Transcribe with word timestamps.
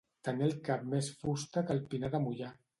Tenir 0.27 0.47
al 0.47 0.55
cap 0.69 0.87
més 0.95 1.11
fusta 1.21 1.65
que 1.69 1.79
el 1.79 1.85
pinar 1.95 2.15
de 2.17 2.27
Moià. 2.27 2.55